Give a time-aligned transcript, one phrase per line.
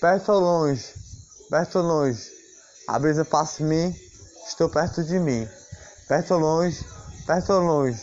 [0.00, 0.94] perto ou longe,
[1.50, 2.30] perto ou longe,
[2.88, 3.96] a brisa passa em mim,
[4.46, 5.48] estou perto de mim,
[6.08, 6.84] perto ou longe,
[7.26, 8.00] perto ou longe,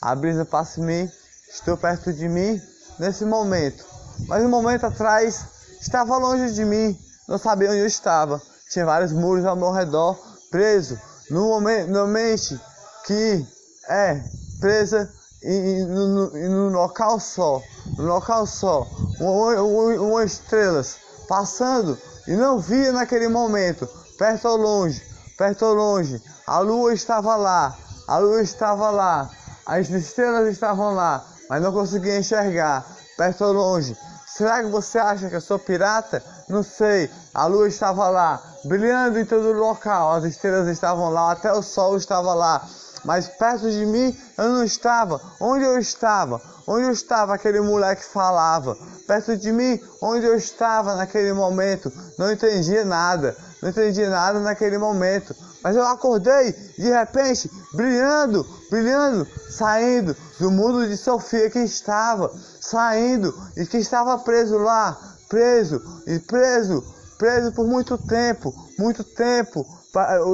[0.00, 1.10] a brisa passa em mim,
[1.48, 2.60] estou perto de mim.
[2.98, 3.84] Nesse momento.
[4.26, 5.44] Mas um momento atrás
[5.80, 6.98] estava longe de mim,
[7.28, 8.40] não sabia onde eu estava.
[8.70, 10.18] Tinha vários muros ao meu redor,
[10.50, 10.98] preso,
[11.30, 12.58] no momento, no mente
[13.04, 13.46] que
[13.88, 14.22] é
[14.60, 17.62] presa e, no, no, no, local só,
[17.98, 18.86] no local só,
[19.20, 20.96] uma, uma, uma estrelas
[21.26, 25.02] passando e não via naquele momento, perto ou longe,
[25.36, 27.76] perto ou longe, a lua estava lá,
[28.08, 29.30] a lua estava lá,
[29.64, 32.84] as estrelas estavam lá, mas não conseguia enxergar,
[33.16, 33.96] perto ou longe.
[34.26, 36.22] Será que você acha que eu sou pirata?
[36.46, 37.10] Não sei.
[37.32, 41.96] A lua estava lá, brilhando em todo local, as estrelas estavam lá, até o sol
[41.96, 42.66] estava lá
[43.06, 45.20] mas perto de mim eu não estava.
[45.40, 46.42] Onde eu estava?
[46.66, 48.76] Onde eu estava aquele moleque falava?
[49.06, 51.92] Perto de mim, onde eu estava naquele momento?
[52.18, 53.36] Não entendia nada.
[53.62, 55.34] Não entendi nada naquele momento.
[55.62, 63.34] Mas eu acordei de repente, brilhando, brilhando, saindo do mundo de Sofia que estava, saindo
[63.56, 64.96] e que estava preso lá,
[65.28, 66.84] preso e preso,
[67.18, 69.66] preso por muito tempo, muito tempo,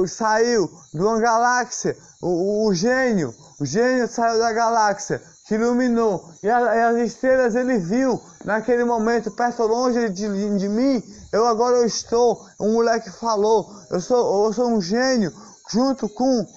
[0.07, 6.49] saiu de uma galáxia, o, o, gênio, o gênio saiu da galáxia, que iluminou, e,
[6.49, 11.77] a, e as estrelas ele viu naquele momento, perto longe de, de mim, eu agora
[11.77, 15.33] eu estou, um moleque falou, eu sou, eu sou um gênio,
[15.69, 16.47] junto com,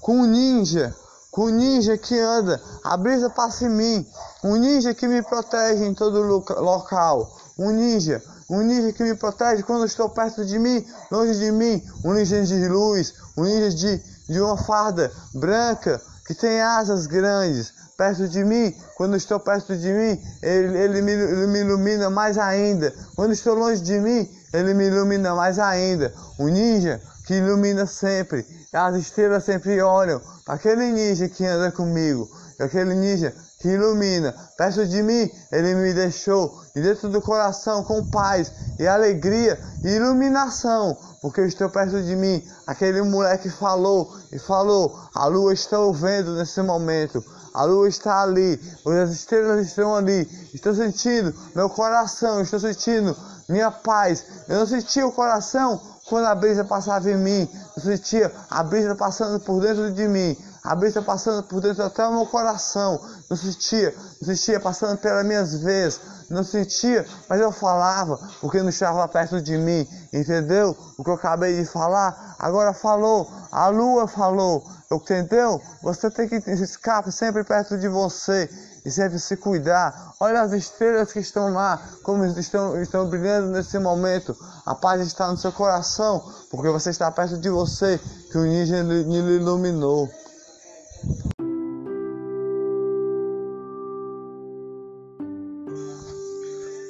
[0.00, 0.94] com um ninja,
[1.30, 4.06] com um ninja que anda, a brisa passa em mim,
[4.42, 9.62] um ninja que me protege em todo local, um ninja um ninja que me protege
[9.64, 14.02] quando estou perto de mim, longe de mim, um ninja de luz, um ninja de,
[14.28, 19.92] de uma farda branca que tem asas grandes, perto de mim, quando estou perto de
[19.92, 22.92] mim, ele, ele, me, ele me ilumina mais ainda.
[23.14, 26.12] Quando estou longe de mim, ele me ilumina mais ainda.
[26.38, 32.28] Um ninja que ilumina sempre, as estrelas sempre olham aquele ninja que anda comigo,
[32.60, 33.34] aquele ninja
[33.66, 34.32] que ilumina.
[34.56, 39.88] Perto de mim, Ele me deixou, e dentro do coração, com paz e alegria e
[39.88, 42.46] iluminação, porque eu estou perto de mim.
[42.64, 47.24] Aquele moleque falou e falou: A lua está vendo nesse momento.
[47.52, 48.60] A lua está ali,
[49.02, 50.28] as estrelas estão ali.
[50.54, 53.16] Estou sentindo meu coração, estou sentindo
[53.48, 54.24] minha paz.
[54.46, 57.48] Eu não sentia o coração quando a brisa passava em mim.
[57.76, 60.36] Eu sentia a brisa passando por dentro de mim
[60.66, 63.00] a brisa passando por dentro até o meu coração.
[63.30, 66.00] Não sentia, não sentia passando pelas minhas veias.
[66.28, 69.86] Não sentia, mas eu falava, porque não estava perto de mim.
[70.12, 70.76] Entendeu?
[70.98, 73.30] O que eu acabei de falar, agora falou.
[73.52, 74.66] A lua falou.
[74.90, 75.62] Entendeu?
[75.82, 78.50] Você tem que escapar sempre perto de você
[78.86, 80.14] e sempre se cuidar.
[80.20, 84.34] Olha as estrelas que estão lá, como estão, estão brilhando nesse momento.
[84.64, 88.82] A paz está no seu coração, porque você está perto de você, que o ninja
[88.82, 90.08] lhe iluminou.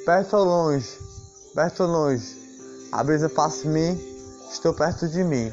[0.05, 0.99] Perto ou longe,
[1.55, 2.37] perto ou longe,
[2.91, 4.01] a brisa passa em mim,
[4.51, 5.51] estou perto de mim.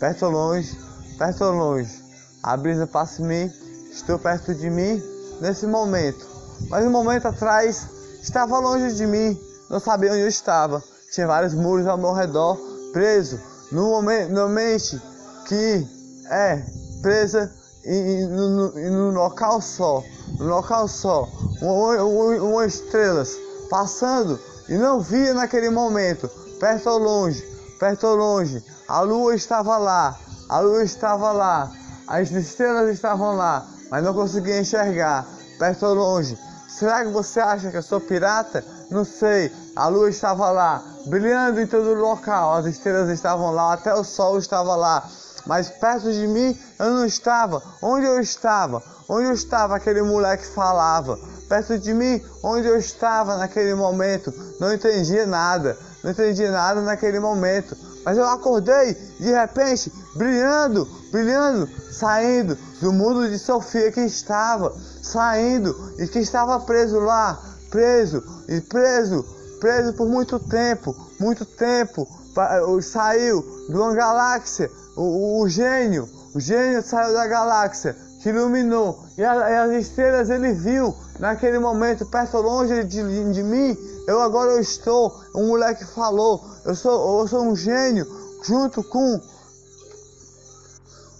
[0.00, 0.76] Perto ou longe,
[1.18, 2.02] perto ou longe,
[2.42, 3.52] a brisa passa em mim,
[3.92, 6.26] estou perto de mim nesse momento.
[6.68, 7.88] Mas um momento atrás
[8.22, 10.82] estava longe de mim, não sabia onde eu estava.
[11.12, 12.58] Tinha vários muros ao meu redor,
[12.92, 13.38] preso
[13.70, 15.00] no momento, no mente
[15.46, 15.86] que
[16.30, 16.62] é
[17.02, 17.52] presa
[17.84, 20.02] e, no, no, local só,
[20.38, 21.28] no local só,
[21.60, 23.36] uma, uma, uma estrelas
[23.68, 26.28] passando e não via naquele momento,
[26.58, 27.42] perto ou longe,
[27.78, 30.18] perto ou longe, a lua estava lá,
[30.48, 31.70] a lua estava lá,
[32.06, 35.24] as estrelas estavam lá, mas não conseguia enxergar,
[35.56, 36.36] perto ou longe.
[36.68, 38.64] Será que você acha que eu sou pirata?
[38.90, 39.52] Não sei.
[39.76, 44.36] A lua estava lá, brilhando em todo local, as estrelas estavam lá, até o sol
[44.36, 45.08] estava lá
[45.46, 47.62] mas perto de mim eu não estava.
[47.82, 48.82] Onde eu estava?
[49.08, 51.18] Onde eu estava aquele moleque falava?
[51.48, 54.32] Perto de mim, onde eu estava naquele momento?
[54.58, 55.76] Não entendia nada.
[56.02, 57.76] Não entendi nada naquele momento.
[58.04, 65.94] Mas eu acordei de repente, brilhando, brilhando, saindo do mundo de Sofia que estava, saindo
[65.98, 67.40] e que estava preso lá,
[67.70, 69.24] preso e preso,
[69.60, 72.06] preso por muito tempo, muito tempo.
[72.82, 79.22] Saiu de uma galáxia o, o, gênio, o gênio saiu da galáxia, que iluminou, e,
[79.22, 83.76] a, e, as estrelas ele viu naquele momento, perto longe de, de mim,
[84.08, 88.06] eu agora eu estou, um moleque falou, eu sou, eu sou um gênio,
[88.42, 89.20] junto com,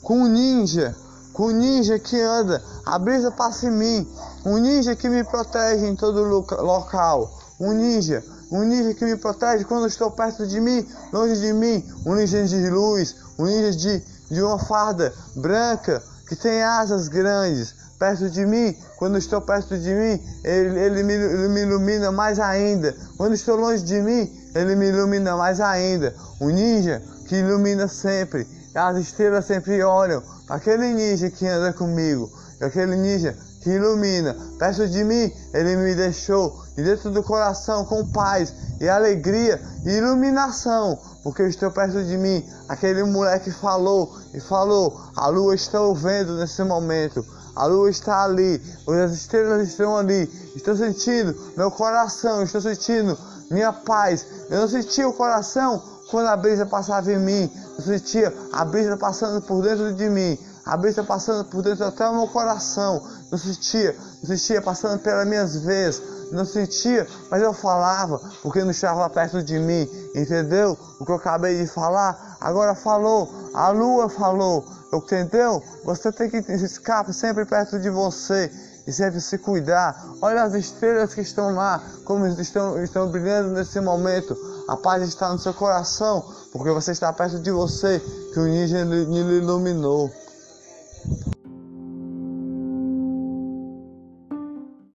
[0.02, 0.96] com um ninja,
[1.34, 4.08] com um ninja que anda, a brisa passa em mim,
[4.46, 7.30] um ninja que me protege em todo local,
[7.60, 11.84] um ninja, um ninja que me protege quando estou perto de mim, longe de mim,
[12.06, 16.02] um ninja de luz, um ninja de, de uma farda branca
[16.34, 21.14] que tem asas grandes, perto de mim, quando estou perto de mim, ele, ele, me,
[21.14, 22.94] ele me ilumina mais ainda.
[23.16, 26.14] Quando estou longe de mim, ele me ilumina mais ainda.
[26.40, 28.46] Um ninja que ilumina sempre.
[28.75, 32.28] As estrelas sempre olham aquele ninja que anda comigo.
[32.60, 34.37] Aquele ninja que ilumina.
[34.58, 36.62] Perto de mim, ele me deixou.
[36.76, 40.99] E dentro do coração, com paz e alegria e iluminação.
[41.22, 42.46] Porque estou perto de mim.
[42.69, 45.00] Aquele moleque falou e falou.
[45.16, 47.25] A lua está vendo nesse momento.
[47.56, 48.61] A lua está ali,
[49.05, 50.31] as estrelas estão ali.
[50.55, 53.16] Estou sentindo meu coração, estou sentindo
[53.50, 54.26] minha paz.
[54.50, 55.81] Eu não sentia o coração
[56.11, 57.50] quando a brisa passava em mim.
[57.78, 60.37] Eu sentia a brisa passando por dentro de mim.
[60.66, 63.06] A brisa passando por dentro até o meu coração.
[63.31, 66.02] Eu sentia, eu sentia passando pelas minhas veias.
[66.32, 69.88] Não sentia, mas eu falava, porque não estava perto de mim.
[70.14, 70.76] Entendeu?
[70.99, 73.31] O que eu acabei de falar, agora falou.
[73.52, 74.64] A lua falou.
[74.93, 75.62] Entendeu?
[75.84, 78.50] Você tem que escapar sempre perto de você
[78.87, 80.02] e sempre se cuidar.
[80.20, 84.37] Olha as estrelas que estão lá, como estão, estão brilhando nesse momento.
[84.69, 88.00] A paz está no seu coração, porque você está perto de você,
[88.32, 90.11] que o ninja lhe iluminou.